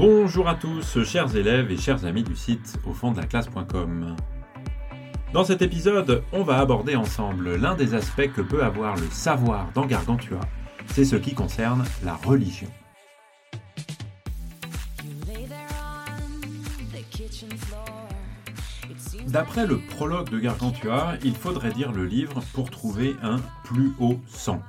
[0.00, 4.16] Bonjour à tous, chers élèves et chers amis du site au fond de la classe.com.
[5.34, 9.70] Dans cet épisode, on va aborder ensemble l'un des aspects que peut avoir le savoir
[9.74, 10.40] dans Gargantua.
[10.86, 12.68] C'est ce qui concerne la religion.
[19.26, 24.18] D'après le prologue de Gargantua, il faudrait dire le livre pour trouver un plus haut
[24.26, 24.62] sens,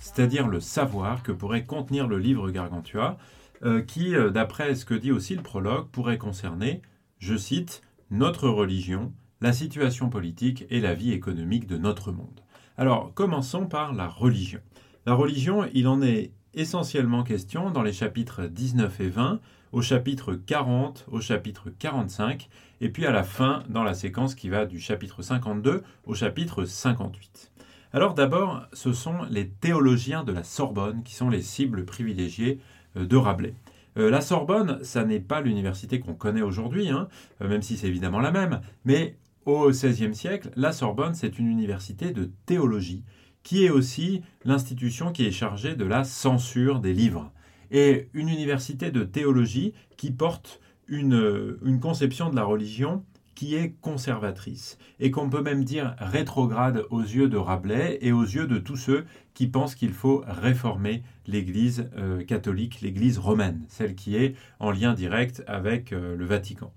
[0.00, 3.16] c'est-à-dire le savoir que pourrait contenir le livre Gargantua,
[3.64, 6.82] euh, qui, euh, d'après ce que dit aussi le prologue, pourrait concerner,
[7.18, 12.40] je cite, notre religion, la situation politique et la vie économique de notre monde.
[12.76, 14.60] Alors, commençons par la religion.
[15.06, 19.40] La religion, il en est essentiellement question dans les chapitres 19 et 20,
[19.72, 22.48] au chapitre 40, au chapitre 45,
[22.80, 26.64] et puis à la fin dans la séquence qui va du chapitre 52 au chapitre
[26.64, 27.52] 58.
[27.92, 32.58] Alors d'abord, ce sont les théologiens de la Sorbonne qui sont les cibles privilégiées
[33.04, 33.54] de Rabelais.
[33.98, 37.08] Euh, la Sorbonne, ça n'est pas l'université qu'on connaît aujourd'hui, hein,
[37.40, 39.16] euh, même si c'est évidemment la même, mais
[39.46, 43.04] au XVIe siècle, la Sorbonne, c'est une université de théologie,
[43.42, 47.32] qui est aussi l'institution qui est chargée de la censure des livres,
[47.70, 53.02] et une université de théologie qui porte une conception de la religion
[53.36, 58.24] qui est conservatrice et qu'on peut même dire rétrograde aux yeux de Rabelais et aux
[58.24, 63.94] yeux de tous ceux qui pensent qu'il faut réformer l'Église euh, catholique, l'Église romaine, celle
[63.94, 66.72] qui est en lien direct avec euh, le Vatican.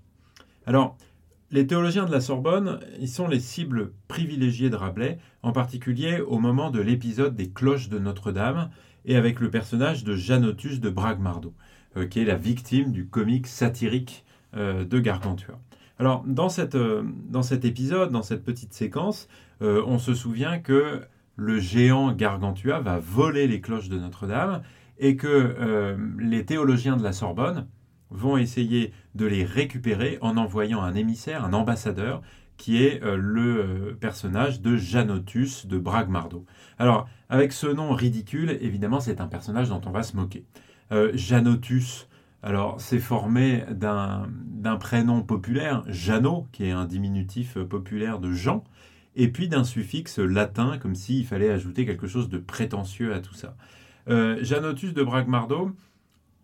[0.66, 0.96] Alors,
[1.50, 6.38] les théologiens de la Sorbonne, ils sont les cibles privilégiées de Rabelais, en particulier au
[6.38, 8.70] moment de l'épisode des cloches de Notre-Dame
[9.06, 11.54] et avec le personnage de Janotus de Bragmardo,
[11.96, 15.60] euh, qui est la victime du comique satirique de Gargantua.
[16.00, 19.28] Alors, dans, euh, dans, cet épisode, dans cette petite séquence,
[19.60, 21.02] euh, on se souvient que
[21.36, 24.62] le géant Gargantua va voler les cloches de Notre-Dame
[24.98, 27.66] et que euh, les théologiens de la Sorbonne
[28.08, 32.22] vont essayer de les récupérer en envoyant un émissaire, un ambassadeur,
[32.56, 36.44] qui est le personnage de Janotus de Bragmardo.
[36.78, 40.44] Alors, avec ce nom ridicule, évidemment, c'est un personnage dont on va se moquer.
[41.14, 42.09] Janotus,
[42.42, 48.64] alors, c'est formé d'un prénom populaire, Jeannot, qui est un diminutif populaire de Jean,
[49.14, 53.34] et puis d'un suffixe latin, comme s'il fallait ajouter quelque chose de prétentieux à tout
[53.34, 53.56] ça.
[54.08, 55.72] Euh, Janotus de Bragmardo,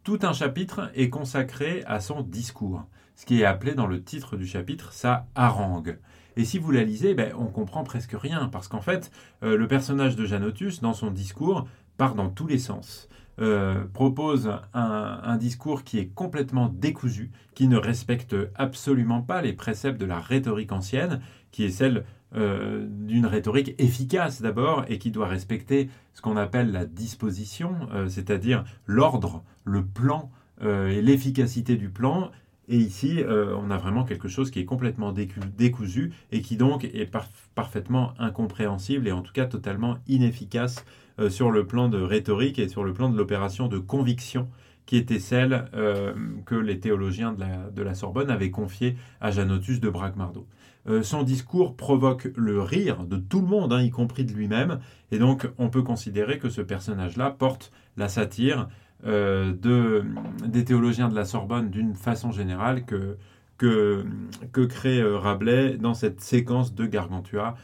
[0.05, 2.85] tout un chapitre est consacré à son discours,
[3.15, 5.99] ce qui est appelé dans le titre du chapitre sa harangue.
[6.37, 9.11] Et si vous la lisez, ben, on comprend presque rien, parce qu'en fait,
[9.43, 13.09] euh, le personnage de Janotus, dans son discours, part dans tous les sens.
[13.39, 20.01] Euh, propose un, discours qui est complètement décousu, qui ne respecte absolument pas les préceptes
[20.01, 21.21] de la rhétorique ancienne,
[21.51, 22.05] qui est celle
[22.35, 28.09] euh, d'une rhétorique efficace d'abord et qui doit respecter ce qu'on appelle la disposition, euh,
[28.09, 30.31] c'est-à-dire l'ordre, le plan
[30.63, 32.31] et l'efficacité du plan.
[32.69, 37.09] Et ici, on a vraiment quelque chose qui est complètement décousu et qui donc est
[37.55, 40.85] parfaitement incompréhensible et en tout cas totalement inefficace
[41.19, 44.49] euh, sur le plan de rhétorique et sur le plan de l'opération de conviction
[44.85, 46.13] qui était celle euh,
[46.45, 50.47] que les théologiens de la, Sorbonne avaient confiée à Janotus de Bragmardo.
[50.89, 54.79] Euh, son discours provoque le rire de tout le monde, hein, y compris de lui-même,
[55.11, 58.69] et donc on peut considérer que ce personnage-là porte la satire
[59.05, 60.05] de,
[60.45, 63.17] des théologiens de la Sorbonne d'une façon générale que,
[63.59, 67.57] que, crée Rabelais dans cette séquence de Gargantua,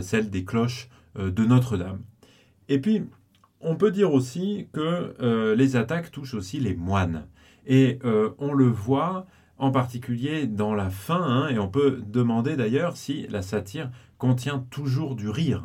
[0.00, 2.00] celle des cloches de Notre-Dame.
[2.68, 3.04] Et puis,
[3.60, 7.26] on peut dire aussi que euh, les attaques touchent aussi les moines.
[7.66, 9.26] Et euh, on le voit
[9.58, 14.64] en particulier dans la fin, hein, et on peut demander d'ailleurs si la satire contient
[14.70, 15.62] toujours du rire.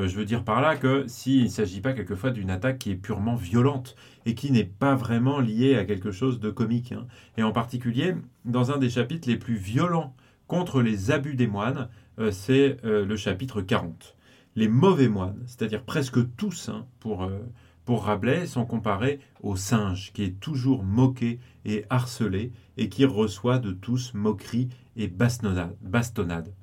[0.00, 2.90] Euh, je veux dire par là que s'il ne s'agit pas quelquefois d'une attaque qui
[2.90, 3.94] est purement violente
[4.26, 6.92] et qui n'est pas vraiment liée à quelque chose de comique.
[6.92, 7.06] Hein.
[7.36, 10.14] Et en particulier, dans un des chapitres les plus violents
[10.46, 11.88] contre les abus des moines,
[12.32, 14.16] c'est le chapitre 40
[14.56, 17.38] les mauvais moines, c'est-à-dire presque tous hein, pour, euh,
[17.84, 23.58] pour Rabelais, sont comparés au singe qui est toujours moqué et harcelé et qui reçoit
[23.58, 26.54] de tous moqueries et bastonnades.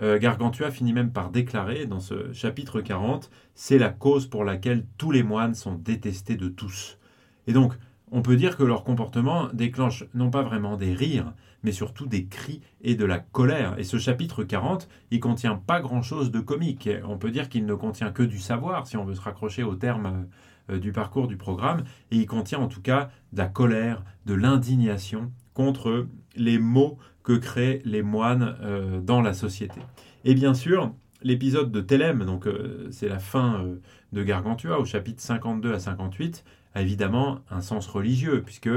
[0.00, 4.86] Euh, Gargantua finit même par déclarer dans ce chapitre 40 C'est la cause pour laquelle
[4.98, 6.98] tous les moines sont détestés de tous.
[7.46, 7.74] Et donc,
[8.10, 11.32] on peut dire que leur comportement déclenche non pas vraiment des rires,
[11.62, 13.78] mais surtout des cris et de la colère.
[13.78, 16.88] Et ce chapitre 40, il contient pas grand-chose de comique.
[17.04, 19.76] On peut dire qu'il ne contient que du savoir, si on veut se raccrocher au
[19.76, 20.26] terme
[20.70, 24.34] euh, du parcours du programme, et il contient en tout cas de la colère, de
[24.34, 26.06] l'indignation contre
[26.36, 29.80] les maux que créent les moines euh, dans la société.
[30.24, 30.92] Et bien sûr,
[31.22, 32.48] l'épisode de Thélème, donc
[32.90, 33.64] c'est la fin
[34.12, 36.44] de Gargantua, au chapitre 52 à 58,
[36.74, 38.70] a évidemment un sens religieux, puisque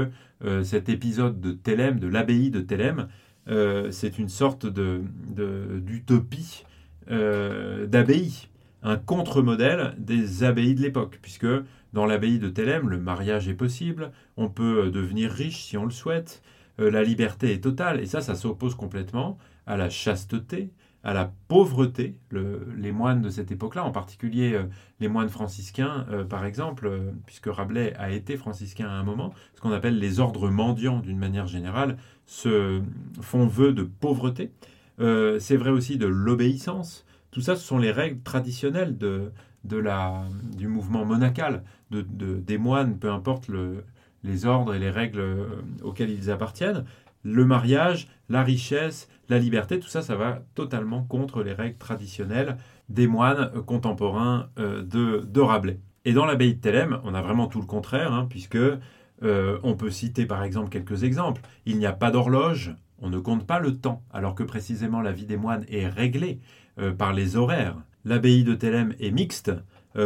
[0.62, 3.08] cet épisode de Thélème, de l'abbaye de Thélème,
[3.90, 6.64] c'est une sorte d'utopie
[7.08, 8.48] d'abbaye
[8.86, 11.46] un contre-modèle des abbayes de l'époque, puisque
[11.92, 15.84] dans l'abbaye de Thélème, le mariage est possible, on peut euh, devenir riche si on
[15.84, 20.70] le souhaite, euh, la liberté est totale, et ça, ça s'oppose complètement à la chasteté,
[21.02, 22.18] à la pauvreté.
[22.32, 24.64] les moines de cette époque-là, en particulier euh,
[25.00, 26.90] les moines franciscains, par exemple,
[27.26, 31.18] puisque Rabelais a été franciscain à un moment, ce qu'on appelle les ordres mendiants d'une
[31.18, 31.96] manière générale,
[32.26, 32.82] se
[33.20, 34.50] font vœu de pauvreté.
[34.98, 37.04] c'est vrai aussi de l'obéissance.
[37.30, 39.30] Tout ça, ce sont les règles traditionnelles de,
[39.66, 40.24] de la,
[40.56, 43.84] du mouvement monacal, de, des moines, peu importe le,
[44.26, 45.46] les ordres et les règles euh,
[45.82, 46.84] auxquelles ils appartiennent.
[47.22, 52.56] Le mariage, la richesse, la liberté, tout ça, ça va totalement contre les règles traditionnelles
[52.88, 55.80] des moines contemporains euh, de, de Rabelais.
[56.04, 59.74] Et dans l'abbaye de Thélème, on a vraiment tout le contraire, hein, puisque euh, on
[59.74, 61.40] peut citer par exemple quelques exemples.
[61.64, 65.12] Il n'y a pas d'horloge, on ne compte pas le temps, alors que précisément la
[65.12, 66.40] vie des moines est réglée.
[66.78, 67.76] Euh, par les horaires.
[68.04, 69.60] L'abbaye de Thélème est mixte, euh,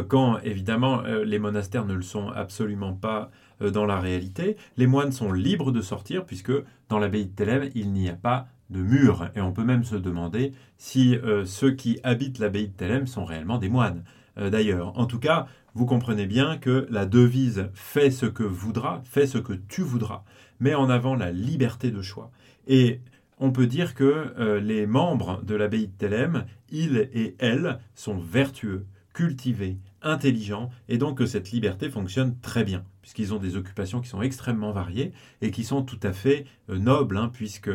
[0.09, 4.57] quand évidemment euh, les monastères ne le sont absolument pas dans la réalité.
[4.79, 6.53] Les moines sont libres de sortir, puisque
[6.89, 9.29] dans l'abbaye de Thélème, il n'y a pas de mur.
[9.35, 13.59] Et on peut même se demander si ceux qui habitent l'abbaye de Thélème sont réellement
[13.59, 14.03] des moines.
[14.39, 19.27] D'ailleurs, en tout cas, vous comprenez bien que la devise fais ce que voudras, fais
[19.27, 20.25] ce que tu voudras,
[20.59, 22.31] met en avant la liberté de choix.
[22.67, 23.01] Et
[23.39, 28.19] on peut dire que euh, les membres de l'abbaye de Thélème, ils et elles, sont
[28.19, 34.01] vertueux, cultivés, intelligents, et donc que cette liberté fonctionne très bien, puisqu'ils ont des occupations
[34.01, 35.13] qui sont extrêmement variées
[35.43, 37.71] et qui sont tout à fait euh, nobles, hein, puisque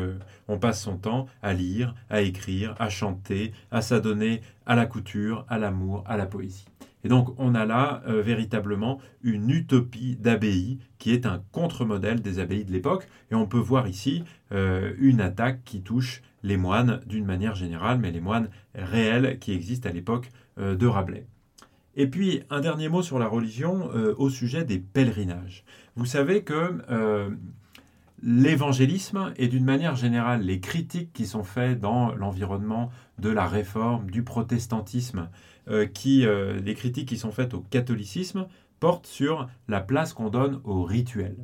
[0.48, 5.46] on passe son temps à lire, à écrire, à chanter, à s'adonner à la couture,
[5.50, 6.66] à l'amour, à la poésie.
[7.06, 12.40] Et donc on a là euh, véritablement une utopie d'abbaye qui est un contre-modèle des
[12.40, 13.08] abbayes de l'époque.
[13.30, 18.00] Et on peut voir ici euh, une attaque qui touche les moines d'une manière générale,
[18.00, 21.28] mais les moines réels qui existent à l'époque de Rabelais.
[21.96, 25.64] Et puis un dernier mot sur la religion au sujet des pèlerinages.
[25.96, 26.80] Vous savez que
[28.22, 34.10] l'évangélisme et d'une manière générale les critiques qui sont faites dans l'environnement de la réforme,
[34.10, 35.30] du protestantisme,
[35.70, 38.48] euh, qui, euh, les critiques qui sont faites au catholicisme
[38.80, 41.36] portent sur la place qu'on donne au rituel.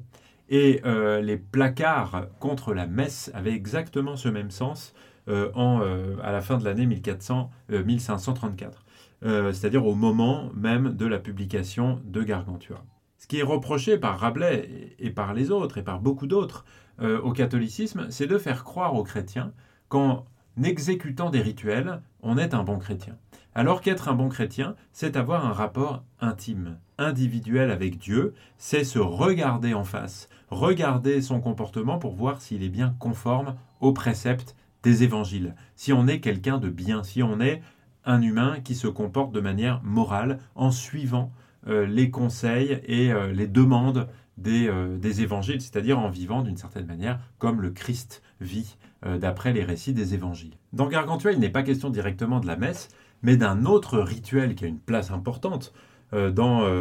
[0.50, 4.94] Et euh, les placards contre la messe avaient exactement ce même sens
[5.28, 8.84] à la fin de l'année 1534,
[9.24, 12.84] c'est-à-dire au moment même de la publication de Gargantua.
[13.18, 16.66] Ce qui est reproché par Rabelais et par les autres et par beaucoup d'autres
[17.00, 19.54] au catholicisme, c'est de faire croire aux chrétiens
[19.90, 20.26] qu'en
[20.64, 23.18] exécutant des rituels, on est un bon chrétien.
[23.54, 29.00] Alors qu'être un bon chrétien, c'est avoir un rapport intime, individuel avec Dieu, c'est se
[29.00, 35.04] regarder en face, regarder son comportement pour voir s'il est bien conforme aux préceptes des
[35.04, 37.62] évangiles, si on est quelqu'un de bien, si on est
[38.06, 41.32] un humain qui se comporte de manière morale en suivant
[41.68, 44.08] euh, les conseils et euh, les demandes
[44.38, 48.78] des, euh, des évangiles, c'est-à-dire en vivant d'une certaine manière comme le Christ vit
[49.20, 50.54] d'après les récits des évangiles.
[50.74, 52.90] Dans Gargantua, il n'est pas question directement de la messe,
[53.24, 55.74] mais d'un autre rituel qui a une place importante
[56.12, 56.72] dans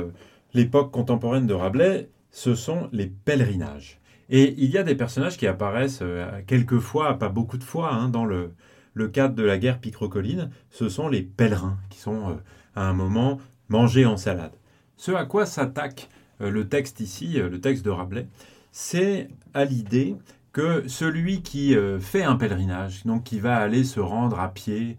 [0.53, 4.03] l'époque contemporaine de Rabelais, ce sont les pèlerinages.
[4.29, 6.03] Et il y a des personnages qui apparaissent
[6.47, 8.53] quelques fois, pas beaucoup de fois, hein, dans le,
[9.09, 12.39] cadre de la guerre picrocoline, ce sont les pèlerins qui sont
[12.75, 14.53] à un moment mangés en salade.
[14.97, 16.09] Ce à quoi s'attaque
[16.41, 18.29] le texte ici, le texte de Rabelais,
[18.73, 20.17] c'est à l'idée
[20.53, 24.97] que celui qui fait un pèlerinage, donc qui va aller se rendre à pied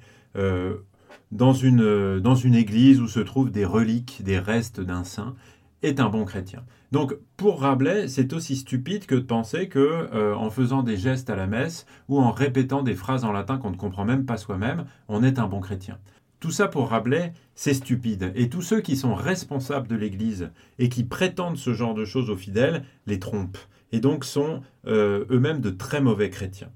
[1.31, 5.35] dans une, dans une église où se trouvent des reliques, des restes d'un saint,
[5.83, 6.63] est un bon chrétien.
[6.91, 11.29] Donc pour Rabelais, c'est aussi stupide que de penser que euh, en faisant des gestes
[11.29, 14.37] à la messe ou en répétant des phrases en latin qu'on ne comprend même pas
[14.37, 15.97] soi-même, on est un bon chrétien.
[16.39, 18.31] Tout ça pour Rabelais, c'est stupide.
[18.35, 22.31] Et tous ceux qui sont responsables de l'Église et qui prétendent ce genre de choses
[22.31, 23.59] aux fidèles les trompent.
[23.91, 26.71] Et donc sont euh, eux-mêmes de très mauvais chrétiens.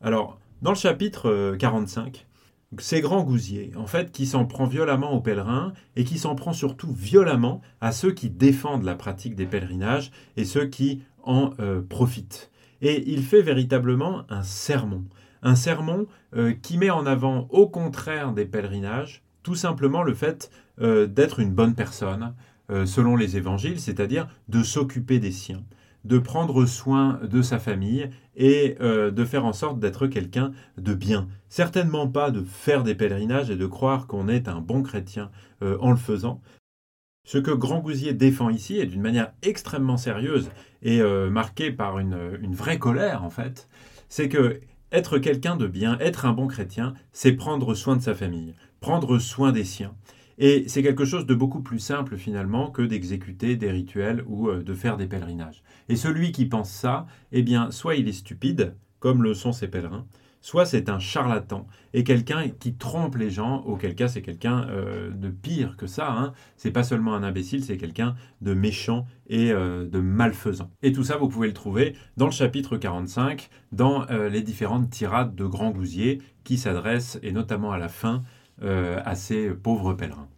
[0.00, 2.31] Alors, dans le chapitre 45, euh,
[2.78, 6.52] c'est Grand Gousier, en fait, qui s'en prend violemment aux pèlerins et qui s'en prend
[6.52, 11.82] surtout violemment à ceux qui défendent la pratique des pèlerinages et ceux qui en euh,
[11.82, 12.50] profitent.
[12.80, 15.04] Et il fait véritablement un sermon,
[15.42, 20.50] un sermon euh, qui met en avant, au contraire des pèlerinages, tout simplement le fait
[20.80, 22.34] euh, d'être une bonne personne,
[22.86, 25.62] selon les évangiles, c'est-à-dire de s'occuper des siens,
[26.04, 30.94] de prendre soin de sa famille et euh, de faire en sorte d'être quelqu'un de
[30.94, 31.28] bien.
[31.48, 35.30] Certainement pas de faire des pèlerinages et de croire qu'on est un bon chrétien
[35.62, 36.40] euh, en le faisant.
[37.24, 40.50] Ce que Grand Gousier défend ici est d'une manière extrêmement sérieuse
[40.82, 43.68] et euh, marquée par une, une, vraie colère en fait,
[44.08, 48.14] c'est que être quelqu'un de bien, être un bon chrétien, c'est prendre soin de sa
[48.14, 49.94] famille, prendre soin des siens.
[50.38, 54.62] Et c'est quelque chose de beaucoup plus simple finalement que d'exécuter des rituels ou euh,
[54.62, 55.62] de faire des pèlerinages.
[55.88, 59.68] Et celui qui pense ça, eh bien, soit il est stupide, comme le sont ces
[59.68, 60.06] pèlerins,
[60.40, 65.10] soit c'est un charlatan et quelqu'un qui trompe les gens, auquel cas c'est quelqu'un euh,
[65.10, 66.10] de pire que ça.
[66.10, 66.32] Hein.
[66.56, 70.70] C'est pas seulement un imbécile, c'est quelqu'un de méchant et euh, de malfaisant.
[70.82, 75.34] Et tout ça, vous pouvez le trouver dans le chapitre 45, dans les différentes tirades
[75.34, 78.22] de Grand Gousier qui s'adressent, et notamment à la fin,
[78.62, 80.28] euh, à ces pauvres pèlerins.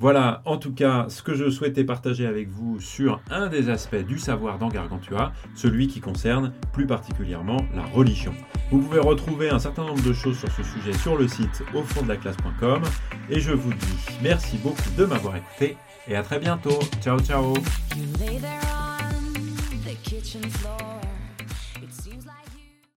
[0.00, 3.96] Voilà, en tout cas, ce que je souhaitais partager avec vous sur un des aspects
[3.96, 8.32] du savoir dans Gargantua, celui qui concerne plus particulièrement la religion.
[8.70, 11.82] Vous pouvez retrouver un certain nombre de choses sur ce sujet sur le site au
[11.82, 12.80] fond de la classe.com
[13.28, 15.76] et je vous dis merci beaucoup de m'avoir écouté
[16.08, 16.78] et à très bientôt.
[17.02, 17.52] Ciao ciao.